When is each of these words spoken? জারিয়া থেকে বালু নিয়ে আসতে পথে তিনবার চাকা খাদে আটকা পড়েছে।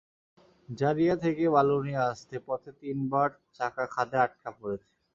জারিয়া 0.69 1.15
থেকে 1.23 1.43
বালু 1.55 1.77
নিয়ে 1.85 2.01
আসতে 2.09 2.37
পথে 2.47 2.71
তিনবার 2.81 3.29
চাকা 3.57 3.85
খাদে 3.93 4.17
আটকা 4.25 4.49
পড়েছে। 4.59 4.89